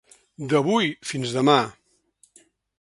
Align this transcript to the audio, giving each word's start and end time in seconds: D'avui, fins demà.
D'avui, 0.53 0.89
fins 1.11 1.29
demà. 1.37 1.61